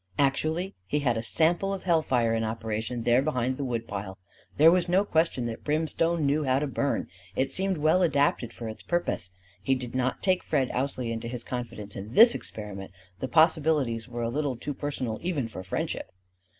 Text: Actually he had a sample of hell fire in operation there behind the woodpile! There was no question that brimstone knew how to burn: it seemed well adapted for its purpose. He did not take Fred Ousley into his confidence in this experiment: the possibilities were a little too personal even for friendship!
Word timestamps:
Actually 0.17 0.73
he 0.87 1.01
had 1.01 1.15
a 1.15 1.21
sample 1.21 1.71
of 1.75 1.83
hell 1.83 2.01
fire 2.01 2.33
in 2.33 2.43
operation 2.43 3.03
there 3.03 3.21
behind 3.21 3.55
the 3.55 3.63
woodpile! 3.63 4.17
There 4.57 4.71
was 4.71 4.89
no 4.89 5.05
question 5.05 5.45
that 5.45 5.63
brimstone 5.63 6.25
knew 6.25 6.43
how 6.43 6.57
to 6.57 6.65
burn: 6.65 7.07
it 7.35 7.51
seemed 7.51 7.77
well 7.77 8.01
adapted 8.01 8.51
for 8.51 8.67
its 8.67 8.81
purpose. 8.81 9.29
He 9.61 9.75
did 9.75 9.93
not 9.93 10.23
take 10.23 10.41
Fred 10.41 10.71
Ousley 10.71 11.11
into 11.11 11.27
his 11.27 11.43
confidence 11.43 11.95
in 11.95 12.15
this 12.15 12.33
experiment: 12.33 12.89
the 13.19 13.27
possibilities 13.27 14.07
were 14.09 14.23
a 14.23 14.29
little 14.29 14.55
too 14.55 14.73
personal 14.73 15.19
even 15.21 15.47
for 15.47 15.61
friendship! 15.63 16.11